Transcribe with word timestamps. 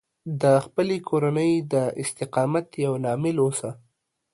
د 0.41 0.43
خپلې 0.65 0.97
کورنۍ 1.09 1.53
د 1.73 1.75
استقامت 2.03 2.67
یو 2.85 2.93
لامل 3.03 3.37
اوسه 3.45 3.69